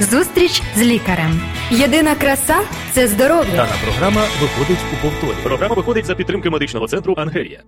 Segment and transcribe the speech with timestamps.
[0.00, 1.40] Зустріч з лікарем.
[1.70, 2.56] Єдина краса
[2.92, 3.56] це здоров'я.
[3.56, 5.36] Дана програма виходить у повторі.
[5.42, 7.60] Програма виходить за підтримки медичного центру Ангелія.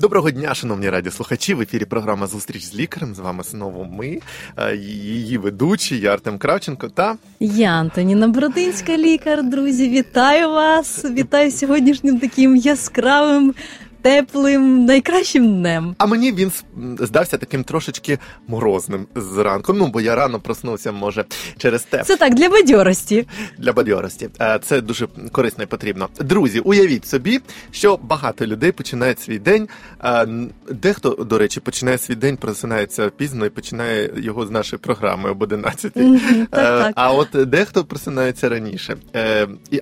[0.00, 1.54] Доброго дня, шановні радіослухачі.
[1.54, 3.14] В ефірі програма Зустріч з лікарем.
[3.14, 4.20] З вами знову ми,
[4.56, 9.42] е, її ведучі, я Артем Кравченко та Я Антоніна Бродинська, лікар.
[9.42, 11.04] Друзі, вітаю вас!
[11.04, 13.54] Вітаю сьогоднішнім таким яскравим
[14.02, 15.94] теплим, найкращим днем.
[15.98, 16.52] А мені він
[16.98, 19.72] здався таким трошечки морозним зранку.
[19.72, 21.24] Ну бо я рано проснувся, може,
[21.56, 22.04] через те.
[22.04, 23.26] Це так для бадьорості.
[23.58, 24.28] Для бадьорості.
[24.40, 26.08] Е, це дуже корисно і потрібно.
[26.20, 27.40] Друзі, уявіть собі,
[27.70, 29.68] що багато людей починають свій день.
[30.04, 30.26] Е,
[30.70, 35.42] дехто, до речі, починає свій день, просинається пізно і починає його з нашої програми об
[35.42, 35.96] 11.
[35.96, 38.96] Mm-hmm, так, А от дехто просинається раніше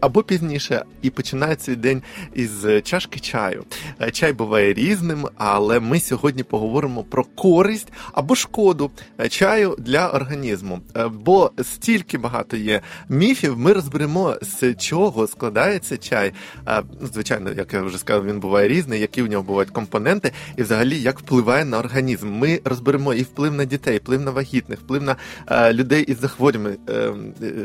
[0.00, 2.02] або пізніше, і починає свій день
[2.34, 3.64] із чашки чаю.
[4.12, 8.90] Чай буває різним, але ми сьогодні поговоримо про користь або шкоду
[9.28, 10.80] чаю для організму.
[10.96, 16.32] Е, бо стільки багато є міфів, ми розберемо, з чого складається чай.
[16.68, 20.62] Е, звичайно, як я вже сказав, він буває різний, які в нього бувають компоненти, і
[20.62, 22.32] взагалі як впливає на організм.
[22.32, 26.76] Ми розберемо і вплив на дітей, вплив на вагітних, вплив на е, людей із захворюваннями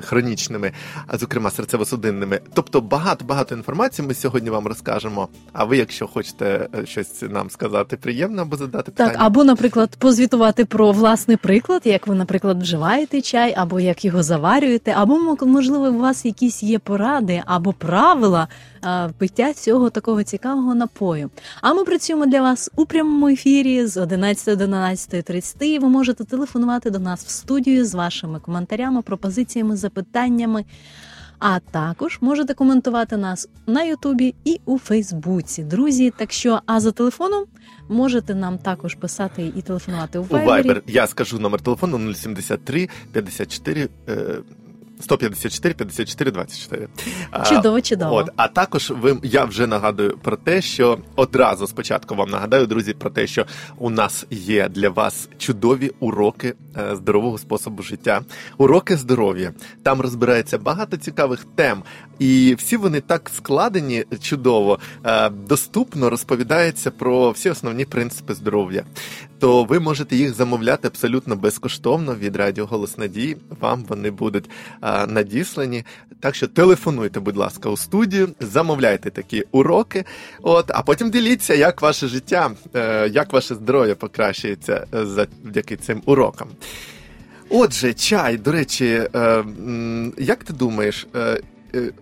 [0.02, 0.72] хронічними,
[1.08, 2.40] а зокрема серцево-судинними.
[2.54, 5.30] Тобто багато багато інформації ми сьогодні вам розкажемо.
[5.54, 9.12] А ви, якщо хочете хочете е, щось нам сказати приємно або задати питання?
[9.12, 14.24] Так, або, наприклад, позвітувати про власний приклад, як ви, наприклад, вживаєте чай, або як його
[14.24, 18.48] заварюєте, або можливо у вас якісь є поради або правила
[19.18, 21.30] пиття цього такого цікавого напою.
[21.62, 25.80] А ми працюємо для вас у прямому ефірі з 11 до 11.30.
[25.80, 30.66] Ви можете телефонувати до нас в студію з вашими коментарями, пропозиціями, запитаннями.
[31.44, 35.64] А також можете коментувати нас на Ютубі і у Фейсбуці.
[35.64, 37.46] Друзі, так що, а за телефоном
[37.90, 40.44] можете нам також писати і телефонувати у Viber.
[40.44, 40.82] У Viber.
[40.88, 43.90] Я скажу номер телефону 073 54
[45.02, 46.88] 154 54 24.
[47.50, 48.16] Чудово, чудово.
[48.16, 52.94] От, а також ви я вже нагадую про те, що одразу спочатку вам нагадаю, друзі,
[52.94, 53.46] про те, що
[53.78, 58.22] у нас є для вас чудові уроки е, здорового способу життя,
[58.58, 59.54] уроки здоров'я.
[59.84, 61.84] Там розбирається багато цікавих тем,
[62.20, 68.84] і всі вони так складені чудово, е, доступно розповідається про всі основні принципи здоров'я.
[69.42, 73.38] То ви можете їх замовляти абсолютно безкоштовно від Радіо Голос Надії.
[73.60, 74.50] Вам вони будуть
[75.08, 75.86] надіслані.
[76.20, 80.06] Так що телефонуйте, будь ласка, у студію, замовляйте такі уроки.
[80.42, 86.02] От, а потім діліться, як ваше життя, е, як ваше здоров'я покращується е, завдяки цим
[86.06, 86.48] урокам.
[87.50, 89.44] Отже, чай, до речі, е,
[90.18, 91.08] як ти думаєш,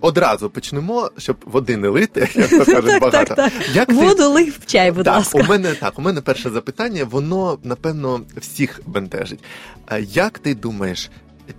[0.02, 3.36] одразу почнемо, щоб води не лити, як то кажуть багато.
[3.36, 4.26] Так, Як Воду ти...
[4.26, 5.38] лив в чай, будь так, ласка.
[5.38, 9.40] У мене так, у мене перше запитання, воно напевно всіх бентежить.
[10.14, 11.10] Як ти думаєш,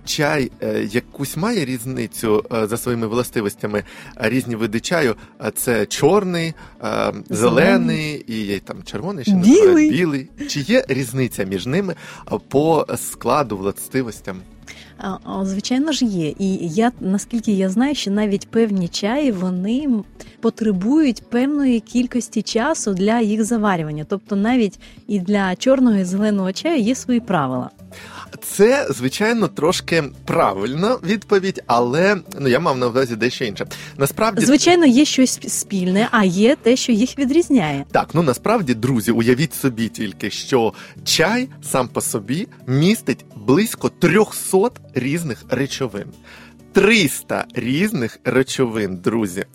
[0.05, 3.83] чай е, якусь має різницю е, за своїми властивостями
[4.15, 5.15] різні види чаю?
[5.55, 6.53] Це чорний,
[7.29, 9.91] зелений і є там червоний, ще білий.
[9.91, 10.29] білий.
[10.47, 11.95] Чи є різниця між ними
[12.49, 14.41] по складу властивостям?
[15.43, 16.33] Звичайно ж є.
[16.39, 19.89] І я наскільки я знаю, що навіть певні чаї вони
[20.39, 24.05] потребують певної кількості часу для їх заварювання.
[24.09, 27.69] Тобто навіть і для чорного і зеленого чаю є свої правила.
[28.43, 33.65] Це, звичайно, трошки правильна відповідь, але ну я мав на увазі дещо інше.
[33.97, 37.85] Насправді, звичайно, є щось спільне, а є те, що їх відрізняє.
[37.91, 44.69] Так, ну насправді, друзі, уявіть собі тільки, що чай сам по собі містить близько 300
[44.93, 46.05] різних речовин.
[46.73, 49.45] 300 різних речовин, друзі.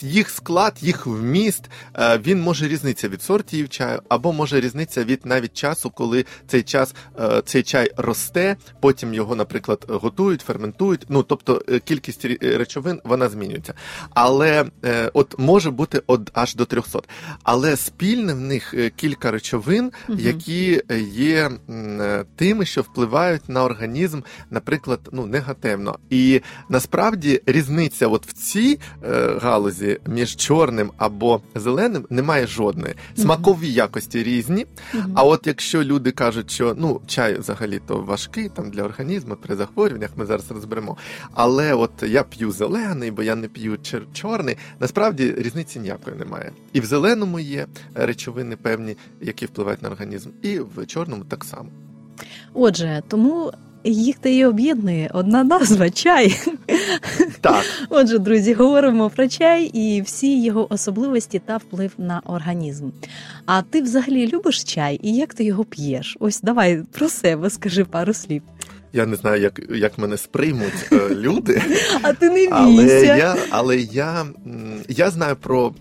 [0.00, 1.64] Їх склад, їх вміст,
[1.94, 6.62] е, він може різнитися від сортів чаю, або може різнитися від навіть часу, коли цей
[6.62, 11.06] час е, цей чай росте, потім його, наприклад, готують, ферментують.
[11.08, 13.74] Ну тобто е, кількість речовин вона змінюється.
[14.14, 14.64] Але
[15.12, 17.00] от може бути от аж до 300.
[17.42, 20.82] Але спільне в них кілька речовин, які
[21.12, 21.50] є
[22.36, 24.20] тими, що впливають на організм,
[24.50, 25.98] наприклад, ну негативно.
[26.10, 32.94] І Насправді різниця от в цій е, галузі між чорним або зеленим немає жодної.
[33.16, 34.66] Смакові якості різні.
[35.14, 39.56] А от якщо люди кажуть, що ну чай взагалі то важкий там для організму при
[39.56, 40.96] захворюваннях, ми зараз розберемо.
[41.34, 43.78] Але от я п'ю зелений, бо я не п'ю
[44.12, 44.56] чорний.
[44.80, 46.50] Насправді різниці ніякої немає.
[46.72, 51.68] І в зеленому є речовини певні, які впливають на організм, і в чорному так само.
[52.54, 53.52] Отже, тому
[53.90, 56.36] їх та й об'єднує одна назва чай.
[57.40, 57.64] Так.
[57.88, 62.90] Отже, друзі, говоримо про чай і всі його особливості та вплив на організм.
[63.46, 66.16] А ти взагалі любиш чай і як ти його п'єш?
[66.20, 68.42] Ось давай про себе скажи пару слів.
[68.92, 71.62] Я не знаю, як, як мене сприймуть е, люди,
[72.02, 74.26] А ти не але я, але я,
[74.88, 75.74] я знаю про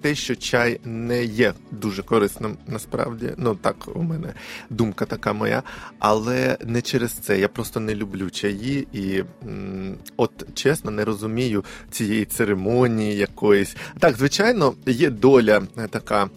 [0.00, 3.32] те, що чай не є дуже корисним насправді.
[3.36, 4.34] Ну так, у мене
[4.70, 5.62] думка така моя.
[5.98, 7.38] Але не через це.
[7.38, 9.24] Я просто не люблю чаї і
[10.16, 13.76] от чесно не розумію цієї церемонії якоїсь.
[13.98, 16.30] Так, звичайно, є доля е, така.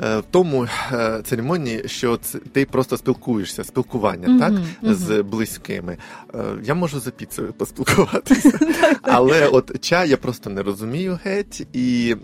[0.00, 2.18] Е, В тому е, церемонії, що
[2.52, 4.94] ти просто спілкуєшся, спілкування, Мгм, так мгм.
[4.94, 5.96] з близькими.
[6.34, 8.58] Е, Я можу за піцею поспілкуватися,
[9.02, 12.16] але от чай я просто не розумію геть і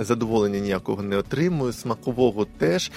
[0.00, 1.72] задоволення ніякого не отримую.
[1.72, 2.90] Смакового теж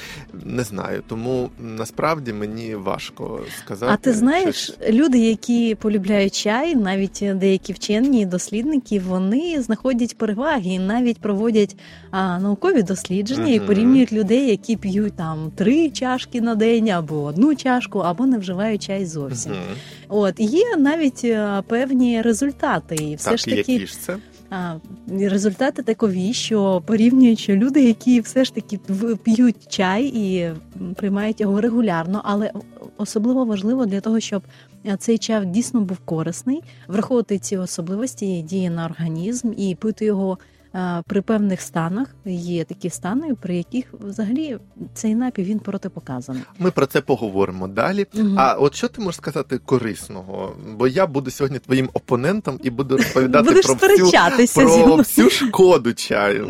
[0.43, 1.03] не знаю.
[1.07, 3.91] Тому насправді мені важко сказати.
[3.93, 4.77] А ти знаєш, щось.
[4.89, 11.75] люди, які полюбляють чай, навіть деякі вчені дослідники, вони знаходять переваги і навіть проводять
[12.11, 17.55] а, наукові дослідження і порівнюють людей, які п'ють там три чашки на день або одну
[17.55, 19.51] чашку, або не вживають чай зовсім.
[19.51, 19.61] Мгм.
[20.09, 24.17] От є навіть е, певні результати, і все так, ж таки які ж це?
[24.49, 24.75] а,
[25.09, 28.79] результати такові, що порівнюють, люди, які все ж таки
[29.23, 30.51] п'ють чай і
[30.95, 32.51] приймають його регулярно, але
[32.97, 34.43] особливо важливо для того, щоб
[34.85, 40.37] е, цей чай дійсно був корисний, враховувати ці особливості дії на організм і пити його.
[40.75, 44.57] Е, При певних станах є такі стани, при яких взагалі
[44.93, 46.41] цей напій він протипоказаний.
[46.59, 48.05] Ми про це поговоримо далі.
[48.13, 48.35] Мгм.
[48.39, 50.55] А от що ти можеш сказати корисного?
[50.77, 55.93] Бо я буду сьогодні твоїм опонентом і буду розповідати Будеш про всю, про всю шкоду
[55.93, 56.49] чаю.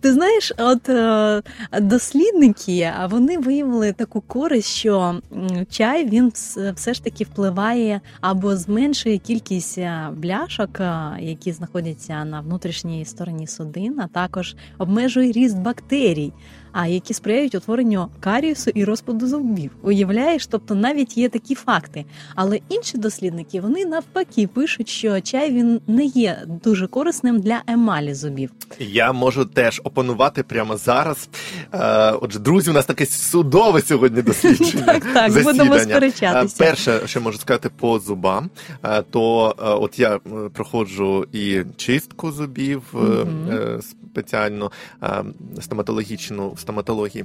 [0.00, 1.42] Ти знаєш, от е,
[1.80, 5.20] дослідники, вони виявили таку користь, що
[5.70, 6.32] чай він
[6.74, 10.80] все ж таки впливає або зменшує кількість е, бляшок,
[11.18, 16.32] які знаходяться на внутрішній стороні судин, а також обмежує ріст бактерій.
[16.78, 19.70] А які сприяють утворенню каріусу і розпаду зубів.
[19.82, 22.04] Уявляєш, тобто навіть є такі факти.
[22.34, 28.14] Але інші дослідники вони навпаки пишуть, що чай він не є дуже корисним для емалі
[28.14, 28.50] зубів.
[28.78, 31.28] Я можу теж опанувати прямо зараз.
[31.72, 34.82] Е, Отже, друзі, у нас таке судове сьогодні дослідження.
[34.86, 35.64] Так, так, засідання.
[35.64, 36.56] будемо Е, сперечатися.
[36.58, 38.50] Перше, що можу сказати по зубам,
[38.84, 40.18] е, то от я
[40.52, 42.82] проходжу і чистку зубів
[43.80, 44.70] спеціально
[45.60, 47.24] стоматологічну в стоматології.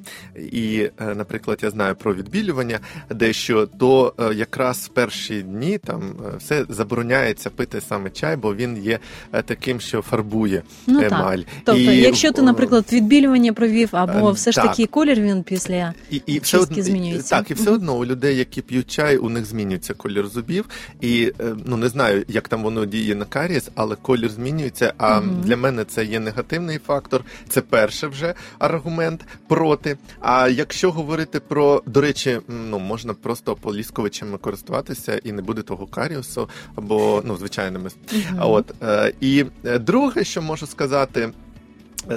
[0.51, 2.79] І, е, наприклад, я знаю про відбілювання
[3.09, 8.55] дещо, то е, якраз в перші дні там е, все забороняється пити саме чай, бо
[8.55, 8.99] він є
[9.45, 11.39] таким, що фарбує Ну так.
[11.63, 16.21] Тобто, І, якщо ти, наприклад, відбілювання провів, або все ж таки колір він після І,
[16.25, 17.35] і все одно, змінюється.
[17.35, 20.65] Так, і все одно у людей, які п'ють чай, у них змінюється колір зубів.
[21.01, 21.33] І
[21.65, 24.93] ну не знаю, як там воно діє на карієс, але колір змінюється.
[24.97, 25.41] А Мгм.
[25.41, 27.23] для мене це є негативний фактор.
[27.49, 29.97] Це перший вже аргумент проти.
[30.19, 35.87] А якщо говорити про, до речі, ну можна просто полісковичами користуватися і не буде того
[35.87, 37.89] каріусу, або ну звичайними.
[38.37, 41.29] А От е, і е, друге, що можу сказати,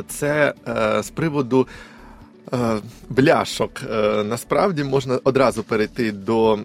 [0.08, 1.69] це е, з приводу.
[3.08, 3.82] Бляшок
[4.25, 6.58] насправді можна одразу перейти до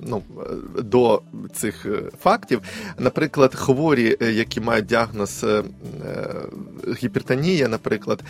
[0.00, 0.22] ну,
[0.82, 1.22] до
[1.52, 1.86] цих
[2.22, 2.62] фактів.
[2.98, 5.44] Наприклад, хворі, які мають діагноз
[7.02, 8.22] гіпертонія, наприклад,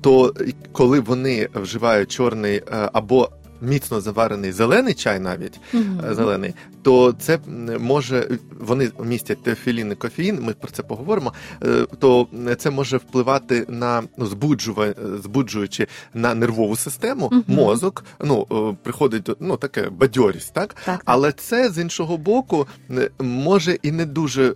[0.00, 0.34] то
[0.72, 3.30] коли вони вживають чорний е, або
[3.60, 6.14] міцно заварений зелений чай, навіть mm-hmm.
[6.14, 6.54] зелений,
[6.86, 7.38] то це
[7.80, 8.28] може
[8.60, 10.38] вони містять теофілін і кофеїн.
[10.42, 11.32] Ми про це поговоримо.
[11.64, 12.28] е, То
[12.58, 17.44] це може впливати на ну збуджува, збуджуючи на нервову систему, Мгм.
[17.48, 18.04] мозок.
[18.24, 21.02] Ну е, приходить ну таке бадьорість, так Так, так.
[21.04, 24.54] але це з іншого боку е, може і не дуже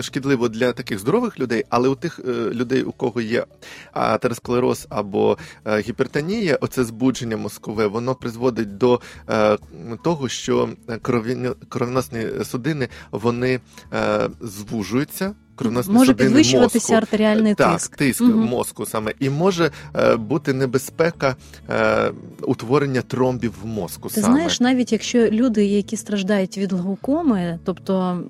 [0.00, 3.46] шкідливо для таких здорових людей, але у тих е, людей, у кого є
[3.92, 9.58] атеросклероз або е, гіпертонія, оце збудження мозкове, воно призводить до е,
[10.04, 10.68] того, що
[11.02, 13.60] крові- кровоносні судини вони
[13.92, 15.34] е, звужуються.
[15.58, 16.94] Кровоносні Може судини підвищуватися мозку.
[16.94, 17.96] артеріальний так, тиск.
[17.96, 18.38] тиск Мгм.
[18.40, 21.36] мозку саме і може е, бути небезпека
[21.70, 22.12] е,
[22.42, 24.08] утворення тромбів в мозку.
[24.08, 24.34] Ти саме.
[24.34, 28.20] знаєш, навіть якщо люди, які страждають від глаукоми, тобто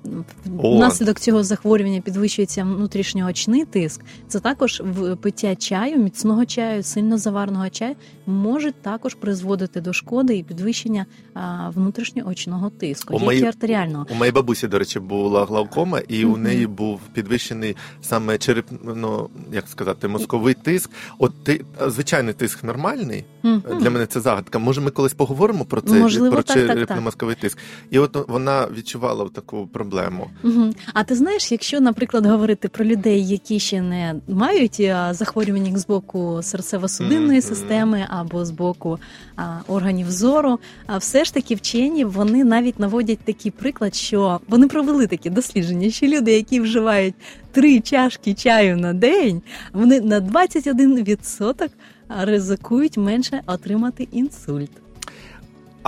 [0.59, 0.75] О.
[0.77, 7.69] внаслідок цього захворювання підвищується внутрішньоочний тиск, це також в пиття чаю, міцного чаю, сильно заварного
[7.69, 7.95] чаю
[8.25, 14.05] може також призводити до шкоди і підвищення а, внутрішньоочного тиску, У як мої- і артеріального.
[14.11, 19.67] У моєї бабусі, до речі, була глаукома, і у неї був підвищений саме черепно, як
[19.67, 20.89] сказати, мозковий тиск.
[21.17, 23.25] От ти звичайний тиск нормальний.
[23.43, 23.63] Мгм.
[23.79, 24.59] Для мене це загадка.
[24.59, 26.77] Може, ми колись поговоримо про це Можливо, про так, так, так.
[26.77, 27.57] черепно-мозковий тиск.
[27.91, 30.27] І от вона відчувала таку проблему.
[30.43, 30.73] Мгм.
[30.93, 36.19] А ти знаєш, якщо, наприклад, говорити про людей, які ще не мають захворювання з боку
[36.37, 37.41] серцево-судинної Мгм.
[37.41, 38.99] системи або з боку
[39.35, 44.67] а, органів зору, а все ж таки вчені вони навіть наводять такий приклад, що вони
[44.67, 47.08] провели такі дослідження, що люди, які вживають
[47.51, 49.41] три чашки чаю на день,
[49.73, 51.69] вони на 21%
[52.09, 54.71] ризикують менше отримати інсульт.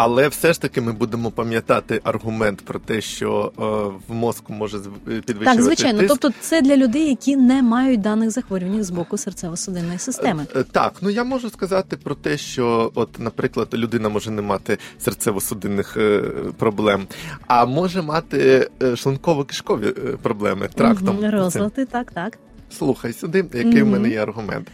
[0.04, 3.62] Але все ж таки ми будемо пам'ятати аргумент про те, що е,
[4.08, 6.00] в мозку може з- підвищувати Так, звичайно.
[6.00, 6.10] тиск.
[6.22, 10.46] Тобто, це для людей, які не мають даних захворювань з боку серцево-судинної системи.
[10.56, 14.78] Е, Так, ну я можу сказати про те, що, от, наприклад, людина може не мати
[15.06, 16.22] серцево-судинних е,
[16.58, 17.08] проблем,
[17.48, 21.16] а може мати е, шлунково-кишкові е, проблеми трактом.
[21.16, 22.38] Мгм, Розлади, так, так.
[22.78, 24.68] Слухай сюди, який в мене є аргумент.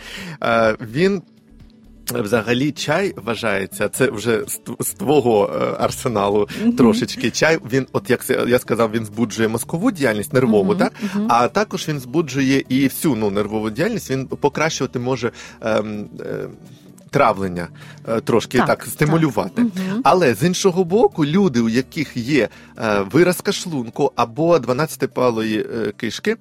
[0.44, 1.22] Е, він.
[2.14, 4.44] Взагалі, чай вважається, це вже
[4.80, 6.74] з твого е, арсеналу Мгм.
[6.74, 7.32] трошечки.
[7.32, 10.94] Чай він, от як я сказав, він збуджує мозкову діяльність, нервову, Мгм, так?
[11.02, 11.28] мгм.
[11.30, 16.48] А також він збуджує і всю ну, нервову діяльність, він покращувати може ем, е,
[17.10, 17.68] травлення
[18.08, 19.62] е, трошки Так, так, стимулювати.
[19.62, 20.02] Мгм.
[20.04, 26.36] Але з іншого боку, люди, у яких є е, виразка шлунку або 12-палої е, кишки,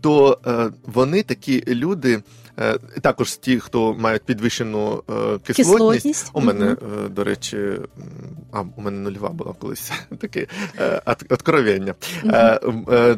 [0.00, 0.38] то
[0.86, 2.22] вони такі люди.
[2.58, 5.56] Е, Також ті, хто мають підвищену е, кислотність.
[5.56, 7.58] Кислотність, У мене, е, до речі,
[8.52, 10.46] а у мене нульова була колись таке
[11.28, 11.94] откровення.
[12.24, 12.60] Е,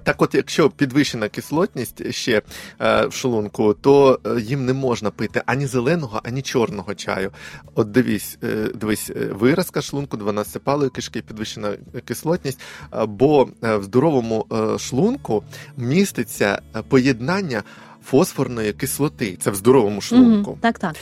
[0.05, 2.43] Так, от, якщо підвищена кислотність ще
[2.81, 7.31] в шлунку, то їм не можна пити ані зеленого, ані чорного чаю.
[7.75, 8.39] От дивись,
[8.75, 11.73] дивись, виразка шлунку, 12-палої кишки, підвищена
[12.05, 12.61] кислотність,
[13.09, 14.47] бо в здоровому
[14.79, 15.45] шлунку
[15.77, 17.63] міститься поєднання.
[18.05, 20.61] Фосфорної кислоти, це в здоровому шлунку Мгм.
[20.61, 20.97] Так, так.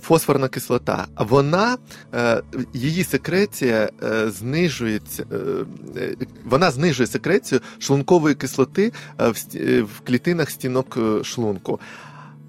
[0.00, 1.76] фосфорна кислота, вона
[2.14, 5.24] е, її секреція е, знижується,
[5.96, 11.80] е, вона знижує секрецію шлункової кислоти в, клітинах стінок шлунку.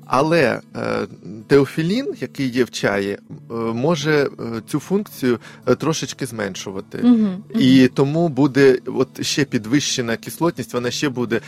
[0.07, 1.07] Але е,
[1.47, 4.27] теофілін, який є в чаї, е, може е,
[4.67, 5.39] цю функцію
[5.77, 6.97] трошечки зменшувати.
[7.03, 7.43] Мгм.
[7.55, 11.41] І тому буде от ще підвищена кислотність, вона ще буде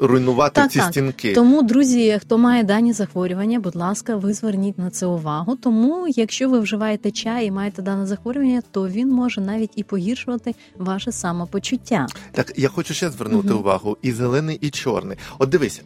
[0.00, 0.88] руйнувати Так, ці так.
[0.88, 1.32] стінки.
[1.34, 5.56] Тому, друзі, хто має дані захворювання, будь ласка, ви зверніть на це увагу.
[5.56, 10.54] Тому, якщо ви вживаєте чай і маєте дане захворювання, то він може навіть і погіршувати
[10.78, 12.06] ваше самопочуття.
[12.32, 13.58] Так, я хочу ще звернути Мгм.
[13.58, 15.16] увагу і зелений, і чорний.
[15.38, 15.82] От дивись,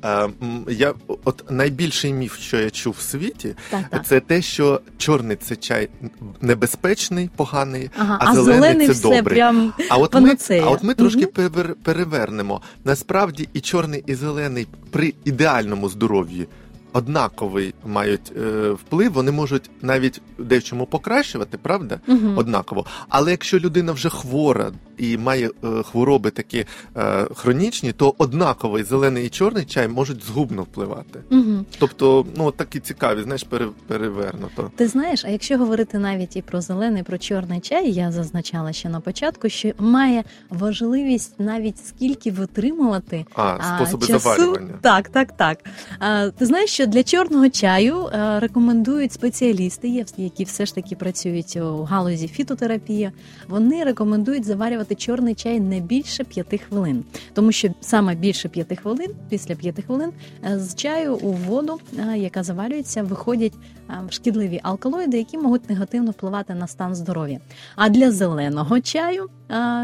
[0.69, 1.45] я от
[1.77, 4.07] найбільший міф, що я чув в світі, Так, так.
[4.07, 5.89] це те, що чорний це чай
[6.41, 9.23] небезпечний, поганий, Ага, а, зелений, це все добрий.
[9.23, 11.33] прям А от ми, а от ми трошки угу.
[11.35, 12.61] перевер- перевернемо.
[12.85, 16.47] Насправді і чорний, і зелений при ідеальному здоров'ї
[16.97, 19.13] однаковий мають е, вплив.
[19.13, 22.01] Вони можуть навіть дечому покращувати, правда?
[22.07, 22.39] Мгм.
[22.39, 22.87] Однаково.
[23.09, 26.65] Але якщо людина вже хвора і має е, хвороби такі
[26.97, 31.21] е, хронічні, то однаковий зелений і чорний чай можуть згубно впливати.
[31.31, 31.67] Мгм.
[31.79, 34.71] Тобто, ну такі цікаві, знаєш, пере, перевернуто.
[34.77, 38.89] Ти знаєш, а якщо говорити навіть і про зелений, про чорний чай, я зазначала ще
[38.89, 44.19] на початку, що має важливість навіть скільки витримувати А, способи часу.
[44.19, 44.75] заварювання.
[44.81, 45.59] Так, так, так.
[45.99, 51.57] А, ти знаєш, що для чорного чаю е, рекомендують спеціалісти, які все ж таки працюють
[51.57, 53.11] у галузі фітотерапії.
[53.49, 59.11] Вони рекомендують заварювати чорний чай не більше п'яти хвилин, тому що саме більше п'яти хвилин,
[59.29, 60.11] після п'яти хвилин,
[60.45, 63.55] е, з чаю у воду, е, яка заварюється, виходять
[64.11, 67.41] шкідливі алкалоїди, які можуть негативно впливати на стан здоров'я.
[67.77, 69.29] А для зеленого чаю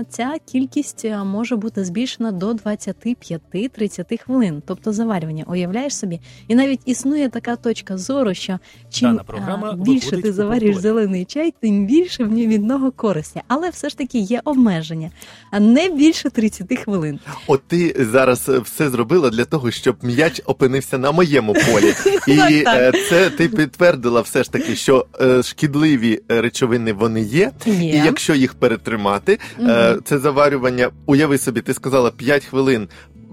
[0.09, 5.45] ця кількість е, може бути збільшена до 25-30 хвилин, тобто заварювання.
[5.47, 6.21] Уявляєш собі?
[6.49, 8.59] І навіть існує така точка зору, що
[8.91, 13.41] чим програма більше ти заварюєш зелений чай, тим більше в нього від нього користі.
[13.49, 15.11] Але все ж таки є обмеження,
[15.51, 17.19] а не більше 30 хвилин.
[17.47, 21.95] От ти зараз е, все зробила для того, щоб м'яч опинився на моєму полі.
[22.29, 25.07] І е, це ти підтвердила все ж таки, що
[25.43, 27.23] шкідливі речовини вони.
[27.23, 27.51] Є.
[27.67, 32.89] І якщо їх перетримати, е, це заварювання, уяви собі, ти сказала 5 хвилин.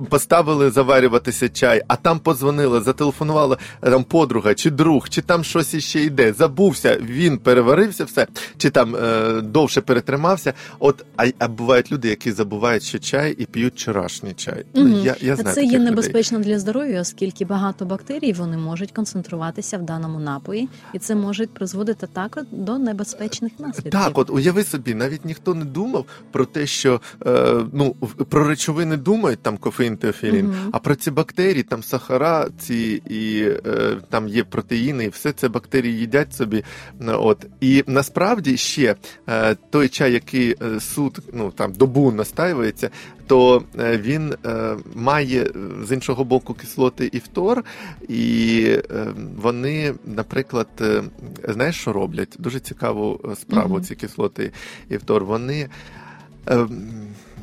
[0.09, 6.01] Поставили заварюватися чай, а там подзвонила, зателефонувала там подруга, чи друг, чи там щось іще
[6.01, 6.33] йде.
[6.33, 8.27] Забувся, він переварився все,
[8.57, 10.53] чи там е, довше перетримався.
[10.79, 14.65] От а, а бувають люди, які забувають, що чай і п'ють вчорашній чай.
[14.75, 15.01] Мгм.
[15.05, 15.79] Я, я знаю Це є людей.
[15.79, 21.47] небезпечно для здоров'я, оскільки багато бактерій вони можуть концентруватися в даному напої, і це може
[21.47, 23.91] призводити також до небезпечних наслідків.
[23.91, 27.95] Так, от уяви собі, навіть ніхто не думав про те, що е, ну
[28.29, 30.45] про речовини думають там кофеїн теофілін.
[30.45, 30.69] Мгм.
[30.71, 35.49] А про ці бактерії, там сахара, ці і е, там є протеїни, і все це
[35.49, 36.63] бактерії їдять собі.
[37.07, 38.95] От і насправді ще
[39.29, 42.89] е, той чай, який е, суд, ну там добу настаюється,
[43.27, 45.51] то е, він е, має е,
[45.87, 47.63] з іншого боку кислоти і фтор,
[48.07, 51.03] і е, вони, наприклад, е,
[51.47, 52.35] знаєш, що роблять?
[52.39, 53.83] Дуже цікаву справу Мгм.
[53.83, 54.51] ці кислоти
[54.89, 55.25] і фтор.
[55.25, 55.69] Вони.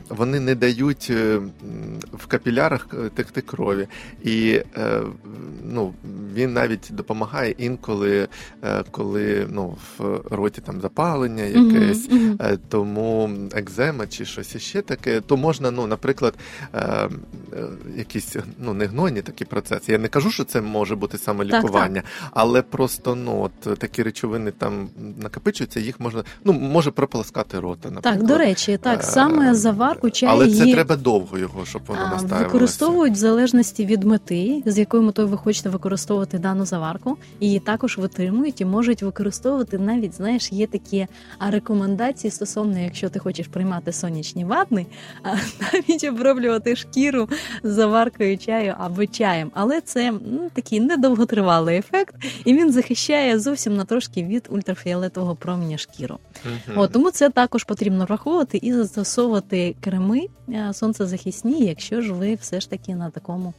[0.08, 1.40] Вони не дають е,
[2.12, 3.88] в капілярах е, текти крові,
[4.22, 5.02] і е,
[5.64, 5.94] ну,
[6.34, 8.28] він навіть допомагає інколи,
[8.90, 12.08] коли ну, в роті там запалення якесь.
[12.40, 16.34] Е, Тому екзема чи щось іще таке, то можна, ну, наприклад,
[17.96, 19.92] якісь ну, не гнойні такі процеси.
[19.92, 24.02] Я не кажу, що це може бути саме Так, лікування, але просто ну, от, такі
[24.02, 24.88] речовини там
[25.22, 28.18] накопичуються, їх можна, ну, може прополоскати рота, наприклад.
[28.18, 29.54] Так, до речі, так, саме
[29.96, 32.44] заварку чаю Але це треба довго його, щоб воно настаювалося.
[32.44, 37.98] Використовують в залежності від мети, з якою метою ви хочете використовувати дану заварку, її також
[37.98, 41.06] витримують і можуть використовувати навіть, знаєш, є такі
[41.50, 44.86] рекомендації стосовно, якщо ти хочеш приймати сонячні ванни,
[45.22, 45.28] а,
[45.72, 47.28] навіть оброблювати шкіру
[47.62, 49.50] заваркою чаю або чаєм.
[49.54, 55.78] Але це ну, такий недовготривалий ефект, і він захищає зовсім на трошки від ультрафіолетового променя
[55.78, 56.18] шкіру.
[56.44, 56.78] Мгм.
[56.78, 62.60] От, тому це також потрібно враховувати і застосовувати креми е, сонцезахисні, якщо ж ви все
[62.60, 63.54] ж таки на такому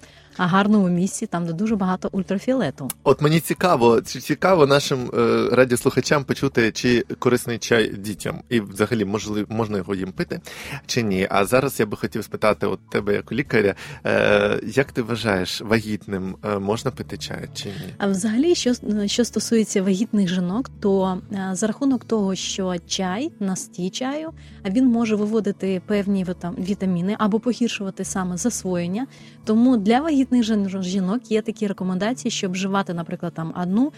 [0.45, 2.89] гарному місці, там де дуже багато ультрафіолету.
[3.03, 9.05] От мені цікаво, чи цікаво нашим е, радіослухачам почути, чи корисний чай дітям, і взагалі
[9.05, 10.41] можливо можна його їм пити
[10.85, 11.27] чи ні.
[11.29, 13.75] А зараз я би хотів спитати от тебе, як лікаря,
[14.05, 17.93] е, як ти вважаєш, вагітним е, можна пити чай чи ні?
[17.97, 18.73] А взагалі, що,
[19.05, 24.31] що стосується вагітних жінок, то е, за рахунок того, що чай, настій чаю,
[24.63, 26.25] а він може виводити певні
[26.57, 29.07] вітаміни або погіршувати саме засвоєння.
[29.45, 33.91] Тому для вагітних жін- жінок є такі рекомендації, щоб вживати, наприклад, там одну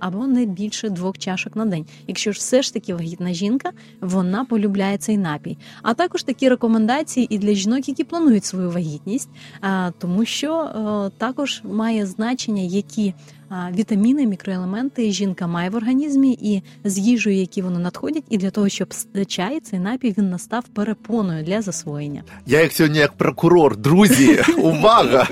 [0.00, 1.86] або- не більше двох чашок на день.
[2.06, 5.58] Якщо ж все ж таки вагітна жінка, вона полюбляє цей напій.
[5.82, 9.28] А також такі рекомендації і для жінок, які планують свою вагітність,
[9.98, 13.14] тому що е, також має значення, які
[13.78, 18.68] вітаміни, мікроелементи жінка має в організмі, і з їжею, які вони надходять, і для того,
[18.68, 18.94] щоб
[19.26, 22.22] чай, цей напій він настав перепоною для засвоєння.
[22.46, 25.28] Я як сьогодні як прокурор, друзі, увага!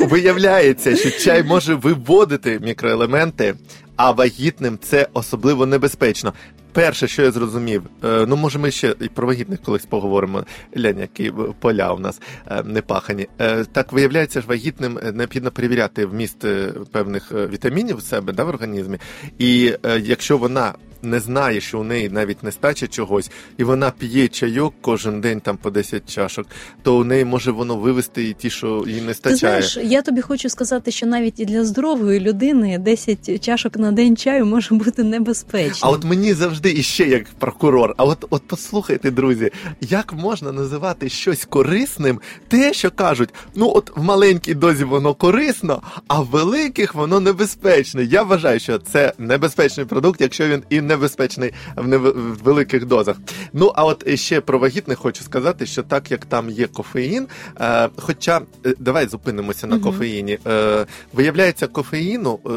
[0.00, 3.54] Виявляється, що чай може виводити мікроелементи,
[3.96, 6.32] а вагітним це особливо небезпечно.
[6.74, 10.44] Перше, що я зрозумів, е, ну може ми ще і про вагітних колись поговоримо.
[10.78, 13.28] Лянь, які поля у нас е, не пахані.
[13.40, 16.44] Е, Так виявляється, ж вагітним необхідно перевіряти вміст
[16.92, 18.98] певних вітамінів в себе да, в організмі.
[19.38, 24.74] І якщо вона не знає, що у неї навіть нестача чогось, і вона п'є чайок
[24.80, 26.46] кожен день там по 10 чашок,
[26.82, 30.20] то у неї може воно вивести і ті, що їй не Ти знаєш, я тобі
[30.20, 35.02] хочу сказати, що навіть і для здорової людини 10 чашок на день чаю може бути
[35.02, 35.88] небезпечно.
[35.88, 37.94] А от мені завжди іще як прокурор.
[37.96, 39.50] А от, от послухайте, друзі,
[39.80, 45.82] як можна називати щось корисним, те, що кажуть, ну от в маленькій дозі воно корисно,
[46.08, 48.04] а в великих воно небезпечне.
[48.04, 52.02] Я вважаю, що це небезпечний продукт, якщо він і небезпечний в, нев...
[52.02, 53.16] в великих дозах.
[53.52, 57.26] Ну а от ще про вагітних хочу сказати, що так як там є кофеїн,
[57.60, 60.38] е, хоча е, давай зупинимося на кофеїні.
[60.46, 62.50] Е, виявляється, кофеїну, е,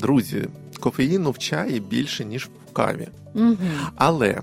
[0.00, 0.44] друзі,
[0.86, 3.08] кофеїну в чаї більше ніж в каві.
[3.34, 3.56] Угу.
[3.96, 4.40] Але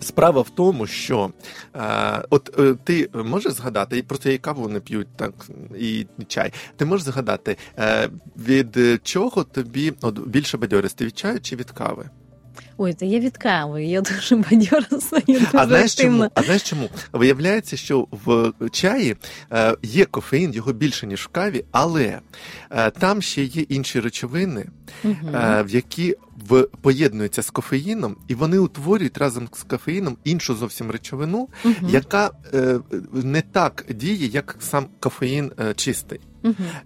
[0.00, 1.30] справа в тому, що
[1.74, 5.32] е, от е, ти можеш згадати, і просто і каву не п'ють, так
[5.78, 6.52] і чай.
[6.76, 12.10] Ти можеш згадати, е, від чого тобі от, більше бадьористи від чаю чи від кави?
[12.76, 14.36] Ой, та я від кави, я дуже
[14.90, 16.28] дуже А знаєш чому?
[16.34, 16.88] А знаєш чому?
[17.12, 19.16] Виявляється, що в чаї
[19.52, 22.20] е, є кофеїн, його більше ніж в каві, але
[22.70, 24.66] е, там ще є інші речовини,
[25.04, 26.16] е, в які
[26.48, 31.88] в, поєднуються з кофеїном, і вони утворюють разом з кофеїном іншу зовсім речовину, Мгм.
[31.88, 32.30] яка
[33.12, 36.20] не так діє, як сам кофеїн чистий.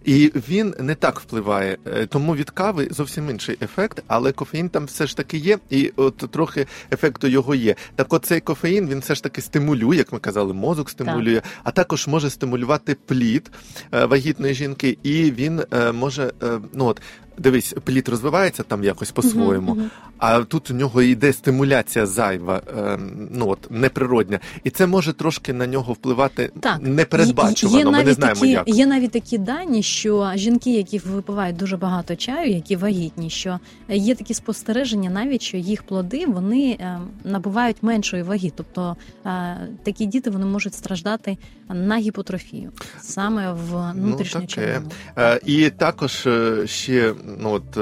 [0.04, 1.78] І він не так впливає.
[1.86, 5.92] Е, Тому від кави зовсім інший ефект, але кофеїн там все ж таки є, і
[5.96, 7.74] от трохи ефекту його є.
[7.96, 11.70] Так от цей кофеїн він все ж таки стимулює, як ми казали, мозок стимулює, а
[11.70, 13.50] також може стимулювати плід
[13.92, 16.32] е, вагітної жінки, і він е, може,
[16.72, 17.00] ну от.
[17.38, 19.90] Дивись, плід розвивається там якось по-своєму, Мгм, мгм.
[20.18, 22.98] а тут у нього йде стимуляція зайва, е,
[23.30, 27.78] ну от неприродня, і це може трошки на нього впливати Так, непередбачувано.
[27.78, 28.68] Є Ми навіть не знаємо такі, як.
[28.68, 34.14] Є навіть такі дані, що жінки, які випивають дуже багато чаю, які вагітні, що є
[34.14, 38.52] такі спостереження, навіть що їх плоди вони е, набувають меншої ваги.
[38.56, 44.86] Тобто е, такі діти вони можуть страждати на гіпотрофію саме в внутрішньочеревному.
[44.86, 45.36] Ну, таке.
[45.36, 46.28] Е, І також
[46.64, 47.78] ще ну от.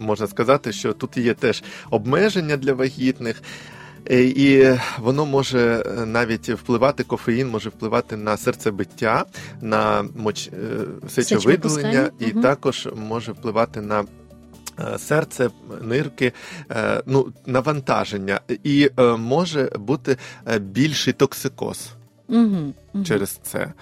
[0.00, 3.42] Можна сказати, що тут є теж обмеження для вагітних,
[4.10, 9.24] і воно може е, навіть впливати, кофеїн може впливати на серцебиття,
[9.60, 10.48] на моч...
[10.48, 12.42] е, сечовиділення, і угу.
[12.42, 14.04] також може впливати на
[14.80, 15.50] е, серце,
[15.82, 16.32] нирки,
[16.70, 21.90] е, ну, навантаження, і е, може бути е, більший токсикоз.
[22.28, 23.04] Угу, угу.
[23.04, 23.72] через це.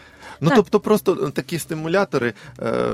[0.41, 0.57] Ну, Так.
[0.57, 2.33] тобто, просто такі стимулятори.
[2.63, 2.89] Е,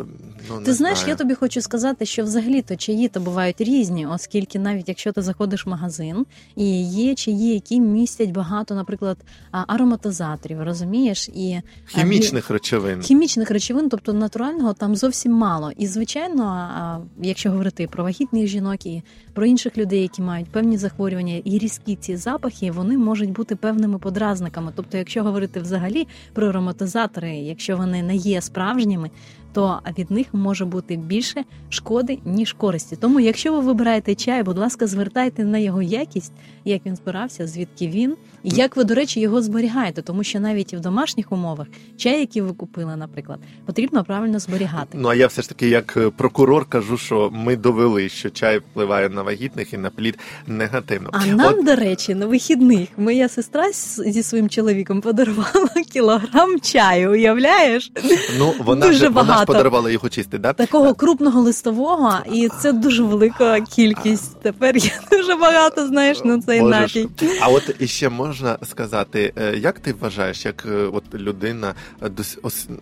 [0.51, 1.11] ну, Ти знаєш, знаю.
[1.11, 5.67] я тобі хочу сказати, що взагалі-то чаї то бувають різні, оскільки навіть якщо ти заходиш
[5.67, 9.17] в магазин і є чаї, які містять багато, наприклад,
[9.51, 11.61] ароматизаторів, розумієш, і
[11.95, 13.01] а, хімічних речовин.
[13.01, 15.73] хімічних речовин, тобто натурального, там зовсім мало.
[15.77, 21.37] І звичайно, якщо говорити про вагітних жінок і про інших людей, які мають певні захворювання,
[21.45, 24.73] і різкі ці запахи, вони можуть бути певними подразниками.
[24.77, 29.11] Тобто, якщо говорити взагалі про ароматизатори, якщо вони не є справжніми.
[29.55, 32.97] То від них може бути більше шкоди ніж користі.
[32.97, 36.33] Тому, якщо ви вибираєте чай, будь ласка, звертайте на його якість,
[36.65, 40.75] як він збирався, звідки він, і як ви, до речі, його зберігаєте, тому що навіть
[40.75, 44.99] в домашніх умовах чай, який ви купили, наприклад, потрібно правильно зберігати.
[45.01, 48.59] Ну а я все ж таки, як е, прокурор, кажу, що ми довели, що чай
[48.59, 51.11] впливає на вагітних і на плід негативно.
[51.13, 53.73] А нам, От, до речі, на вихідних моя сестра
[54.07, 57.11] зі своїм чоловіком подарувала кілограм чаю.
[57.11, 57.93] Уявляєш?
[58.39, 59.53] ну вона дуже ж вона ж багато.
[59.53, 60.53] подарувала його чисти, да?
[60.53, 64.41] Такого крупного листового, і це дуже велика кількість.
[64.43, 66.95] Тепер я дуже багато знаєш на цей Можеш.
[66.95, 67.09] напій.
[67.41, 72.11] А от іще можна сказати, е, як ти вважаєш, як е, от людина е,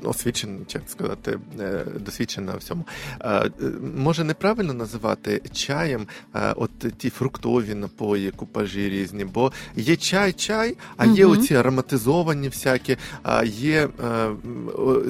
[0.05, 1.39] освічена, як сказати,
[2.07, 2.85] досвідчена в цьому,
[3.21, 3.51] е,
[3.97, 6.07] може неправильно називати чаєм
[6.57, 11.39] от ті фруктові напої, купажі різні, бо є чай, чай, а є Мгм.
[11.39, 13.89] оці ароматизовані всякі, а є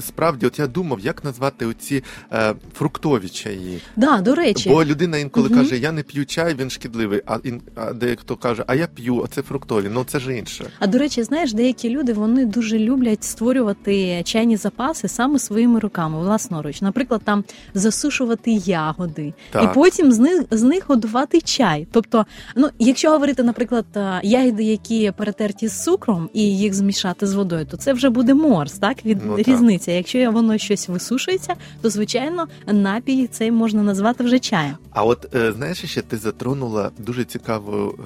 [0.00, 3.80] справді, от я думав, як назвати оці е, фруктові чаї.
[3.96, 5.58] Да, до речі, Бо людина інколи Мгм.
[5.58, 7.22] каже, я не п'ю чай, він шкідливий.
[7.26, 9.90] А, ін, а дехто каже, а я п'ю, а це фруктові.
[9.92, 10.64] Ну це ж інше.
[10.78, 16.18] А до речі, знаєш, деякі люди вони дуже люблять створювати чайні запаси саме своїми руками,
[16.20, 16.82] власноруч.
[16.82, 19.64] Наприклад, там засушувати ягоди, Так.
[19.64, 21.86] і потім з них з них годувати чай.
[21.92, 22.26] Тобто,
[22.56, 27.66] ну якщо говорити, наприклад, а, ягоди, які перетерті з цукром, і їх змішати з водою,
[27.70, 29.48] то це вже буде морс, так від Ну, так.
[29.48, 29.92] різниця.
[29.92, 30.88] Якщо воно щось
[31.32, 34.76] висушується, то звичайно напій цей можна назвати вже чаєм.
[34.90, 37.98] А от е, знаєш, ще ти затронула дуже цікаву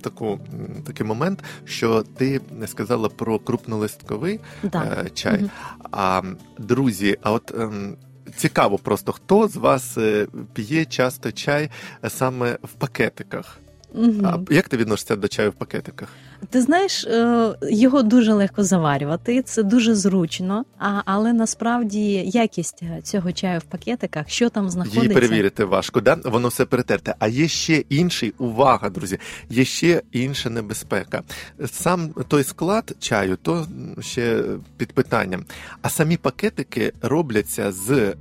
[0.00, 0.40] таку
[0.86, 5.04] такий момент, що ти не сказала про крупнолистковий Так.
[5.06, 5.38] е, чай.
[5.38, 5.50] Мгм.
[5.90, 6.22] А
[6.58, 7.52] друзі, а от.
[7.58, 7.96] ем,
[8.36, 11.70] Цікаво просто, хто з вас е, п'є часто чай
[12.08, 13.58] саме в пакетиках?
[13.94, 14.26] Мгм.
[14.26, 16.08] А як ти відносишся до чаю в пакетиках?
[16.50, 23.32] Ти знаєш, е, його дуже легко заварювати, це дуже зручно, а, але насправді якість цього
[23.32, 25.02] чаю в пакетиках, що там знаходиться.
[25.02, 26.18] Її перевірити важко, да?
[26.24, 27.14] Воно все перетерте.
[27.18, 29.18] А є ще інший, увага, друзі,
[29.50, 31.22] є ще інша небезпека.
[31.66, 33.66] Сам той склад чаю, то
[34.00, 34.42] ще
[34.76, 35.44] під питанням.
[35.82, 38.14] А самі пакетики робляться з е,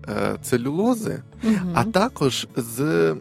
[0.43, 1.71] целюлози, Мгм.
[1.73, 3.15] а також з е,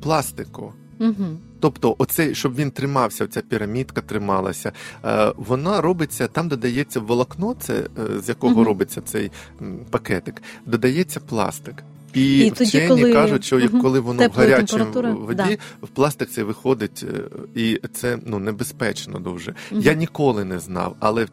[0.00, 0.72] пластику.
[0.98, 1.38] Мгм.
[1.66, 4.72] Тобто, оцей, щоб він тримався, ця пірамідка трималася,
[5.04, 8.64] е, вона робиться, там додається волокно, це е, з якого Мгм.
[8.64, 9.30] робиться цей
[9.90, 11.74] пакетик, додається пластик.
[12.14, 13.80] І, І тоді, вчені коли- кажуть, що Мгм.
[13.80, 15.48] коли воно в гарячій воді, да.
[15.82, 17.20] в пластик це виходить, е,
[17.60, 19.54] і це ну небезпечно дуже.
[19.72, 19.80] Мгм.
[19.80, 21.26] Я ніколи не знав, але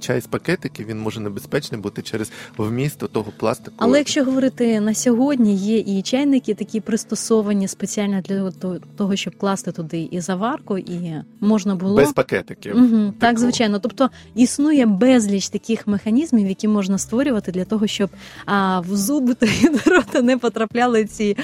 [0.00, 3.76] чай з пакетиків він може небезпечний бути через вміст того пластику.
[3.78, 8.50] Але якщо говорити на сьогодні, є і чайники такі пристосовані спеціально для
[8.96, 12.76] того, щоб класти туди і заварку, і можна було без пакетиків.
[12.76, 13.78] Угу, так, звичайно.
[13.78, 18.10] Тобто існує безліч таких механізмів, які можна створювати для того, щоб
[18.46, 19.46] а, в зуби та
[19.86, 21.36] рота не потрапляли ці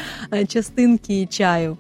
[0.49, 1.77] частинки чаю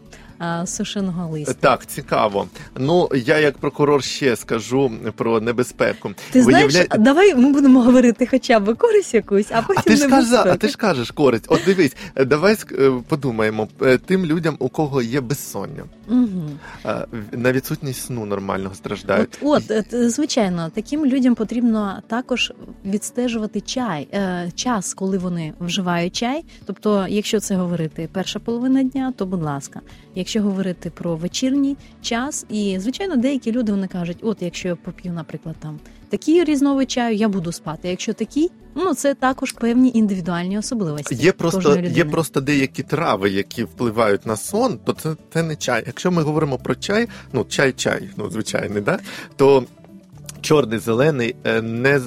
[0.66, 1.54] сушеного листя.
[1.60, 2.46] Так, цікаво.
[2.76, 6.10] Ну я як прокурор ще скажу про небезпеку.
[6.30, 10.08] Ти знаєш, давай ми будемо говорити хоча б користь якусь, а потім А ти ж
[10.08, 11.44] кажа, а ти ж кажеш користь.
[11.48, 16.28] От дивись, е, давай е, подумаємо е, тим людям, у кого є безсоння, Угу.
[16.86, 19.38] е, на відсутність сну нормального страждають.
[19.42, 22.52] От, от, е, звичайно, таким людям потрібно також
[22.84, 26.44] відстежувати чай, е, час, коли вони вживають чай.
[26.66, 29.80] Тобто, якщо це говорити перша половина дня, то будь ласка.
[30.16, 35.12] Якщо говорити про вечірній час, і звичайно, деякі люди вони кажуть: от якщо я поп'ю,
[35.12, 37.88] наприклад, там такий різновид чаю, я буду спати.
[37.88, 41.14] Якщо такий, ну це також певні індивідуальні особливості.
[41.14, 45.84] Є просто, є просто деякі трави, які впливають на сон, то це, це не чай.
[45.86, 48.98] Якщо ми говоримо про чай, ну чай-чай, ну звичайний, да?
[49.36, 49.64] то
[50.46, 52.00] чорний, зелений, е, не,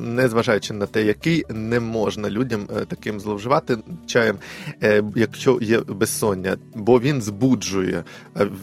[0.00, 4.36] не зважаючи на те, який, не можна людям е, таким зловживати чаєм,
[4.82, 8.04] е, якщо є безсоння, бо він збуджує.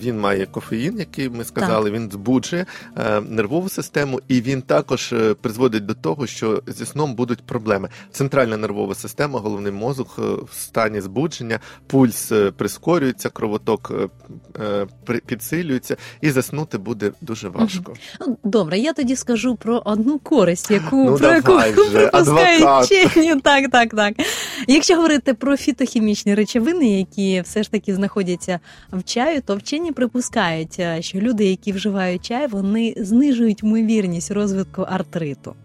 [0.01, 2.65] Він має кофеїн, який ми сказали, він збуджує
[3.29, 7.89] нервову систему, і він також призводить до того, що зі сном будуть проблеми.
[8.11, 10.17] Центральна нервова система, головний мозок
[10.51, 13.91] в стані збудження, пульс прискорюється, кровоток
[15.25, 17.93] підсилюється, і заснути буде дуже важко.
[18.21, 23.39] Ну, Добре, я тоді скажу про одну користь, яку Ну, про яку вже, припускають вчені.
[23.41, 24.13] Так, так, так.
[24.67, 28.59] Якщо говорити про фітохімічні речовини, які все ж таки знаходяться
[28.93, 34.81] в чаю, то вчені припускають, е, що люди, які вживають чай, вони знижують ймовірність розвитку
[34.81, 35.55] артриту.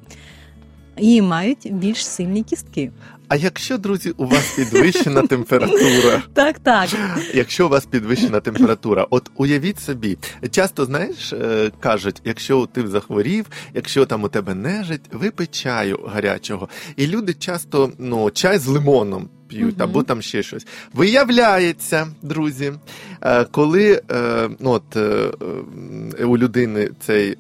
[0.97, 2.91] І мають більш сильні кістки.
[3.33, 6.89] А якщо, друзі, у вас підвищена температура, Так, так.
[7.35, 10.19] якщо у вас підвищена температура, от уявіть собі,
[10.51, 16.69] часто знаєш, е, кажуть, якщо ти захворів, якщо там у тебе нежить, випий чаю гарячого.
[16.97, 19.29] І люди часто ну, чай з лимоном.
[19.53, 19.85] П'ють угу.
[19.85, 20.67] або там ще щось.
[20.95, 22.73] Виявляється, друзі,
[23.21, 27.37] е, коли е, ну, от, е, у людини цей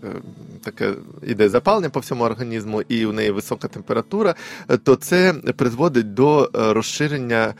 [0.64, 4.34] таке іде запалення по всьому організму, і у неї висока температура,
[4.82, 7.54] то це призводить до розширення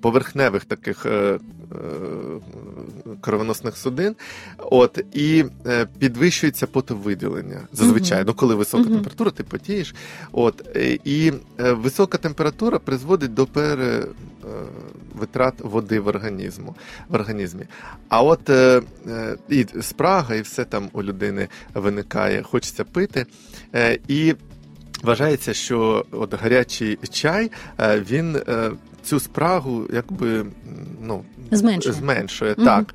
[0.00, 1.06] поверхневих таких
[3.20, 4.16] кровоносних судин,
[4.58, 7.60] от і е, підвищується потовиділення.
[7.72, 8.26] Зазвичай, Мгм.
[8.26, 8.92] ну коли висока Мгм.
[8.92, 9.94] температура, ти потієш.
[10.32, 13.84] От е, і е, висока температура призводить до пере.
[13.86, 14.06] е,
[15.14, 16.74] Витрат води в організму
[17.08, 17.62] в організмі.
[18.08, 18.50] А от
[19.48, 23.26] і спрага, і все там у людини виникає, хочеться пити.
[23.74, 24.34] Е, і
[25.04, 28.70] вважається, що от гарячий чай е, він е,
[29.04, 30.46] цю спрагу якби
[31.02, 31.94] ну, Зменшує.
[31.94, 32.64] зменшує угу.
[32.66, 32.94] так.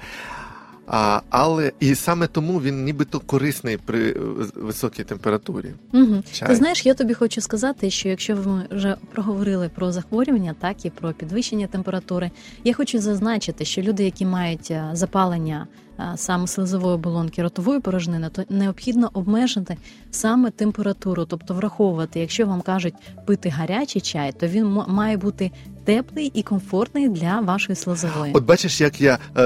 [0.92, 4.16] А, але і саме тому він нібито корисний при е,
[4.56, 5.74] високій температурі.
[5.94, 6.24] Угу.
[6.32, 6.48] Чай.
[6.48, 10.90] Ти знаєш, я тобі хочу сказати, що якщо ми вже проговорили про захворювання, так і
[10.90, 12.32] про підвищення температури,
[12.64, 15.68] я хочу зазначити, що люди, які мають е, запалення
[16.00, 19.78] е, саме слизової оболонки ротової порожнини, то необхідно обмежити
[20.12, 22.94] саме температуру, тобто враховувати, якщо вам кажуть
[23.26, 25.52] пити гарячий чай, то він має бути
[25.90, 28.34] теплий і комфортний для вашої слизової.
[28.34, 29.44] От бачиш, як я е,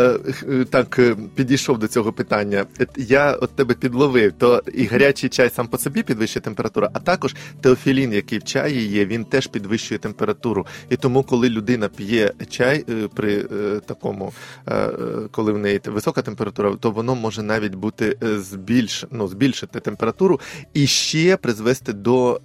[0.49, 2.65] е, так е, підійшов до цього питання.
[2.79, 6.99] Е, Я от тебе підловив, то і гарячий чай сам по собі підвищує температуру, а
[6.99, 10.65] також теофілін, який в чаї є, він теж підвищує температуру.
[10.89, 14.34] І тому, коли людина п'є чай при е, такому,
[14.67, 14.89] е,
[15.32, 20.39] коли в неї висока температура, то воно може навіть бути збільш, ну, збільшити температуру
[20.73, 22.41] і ще призвести до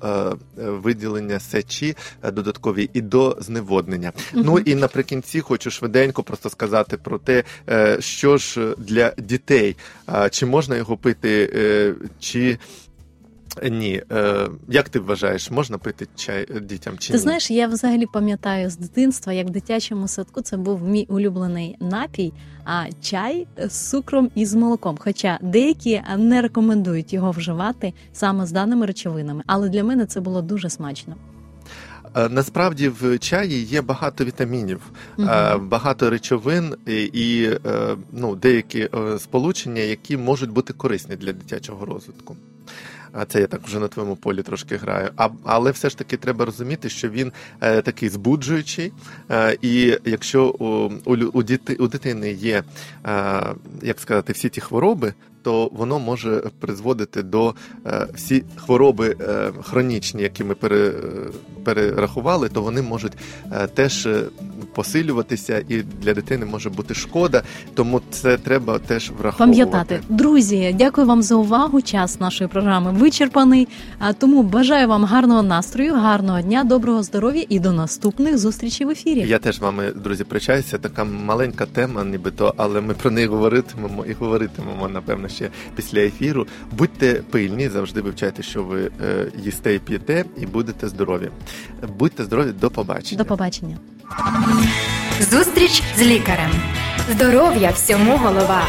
[0.56, 1.96] виділення сечі
[2.32, 3.87] додаткові і до зневоднення.
[4.32, 9.76] Ну і наприкінці хочу швиденько просто сказати про те, е, що ж для дітей,
[10.30, 12.58] чи можна його пити, е, чи
[13.70, 14.02] ні.
[14.12, 17.22] Е, Як ти вважаєш, можна пити чай е, дітям чи Ти ні?
[17.22, 22.32] знаєш, я взагалі пам'ятаю з дитинства, як в дитячому садку це був мій улюблений напій,
[22.64, 24.98] а чай з цукром і з молоком.
[25.00, 30.42] Хоча деякі не рекомендують його вживати саме з даними речовинами, але для мене це було
[30.42, 31.16] дуже смачно.
[32.16, 34.80] Е, Насправді в чаї є багато вітамінів,
[35.18, 41.86] е, багато речовин і, і е, ну, деякі сполучення, які можуть бути корисні для дитячого
[41.86, 42.36] розвитку.
[43.12, 45.10] А це я так вже на твоєму полі трошки граю.
[45.16, 48.92] А, але все ж таки треба розуміти, що він е, такий збуджуючий.
[49.30, 50.64] Е, і якщо у,
[51.04, 52.62] у, у, діти, у дитини є,
[53.06, 53.42] е,
[53.82, 57.54] як сказати, всі ті хвороби, то воно може призводити до
[57.86, 60.92] е, всі хвороби е, хронічні, які ми пере,
[61.64, 63.12] перерахували, то вони можуть
[63.52, 64.08] е, теж
[64.74, 67.42] посилюватися, і для дитини може бути шкода.
[67.74, 69.38] Тому це треба теж враховувати.
[69.38, 71.82] Пам'ятати, друзі, дякую вам за увагу.
[71.82, 73.68] Час нашої програми вичерпаний.
[73.98, 78.90] А тому бажаю вам гарного настрою, гарного дня, доброго здоров'я і до наступних зустрічей в
[78.90, 79.24] ефірі.
[79.28, 80.78] Я теж вами, друзі, причаюся.
[80.78, 84.88] Така маленька тема, нібито, але ми про неї говоритимемо і говоритимемо,
[85.28, 86.46] напевно, ще після ефіру.
[86.72, 91.30] Будьте пильні, завжди вивчайте, що ви е, їсте і п'єте, і будете здорові.
[91.98, 93.18] Будьте здорові, до побачення.
[93.18, 93.78] До побачення.
[95.20, 96.50] Зустріч з лікарем.
[97.10, 98.62] Здоров'я всьому голова.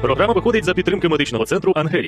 [0.00, 2.02] Програма виходить за підтримки медичного центру Ангелія.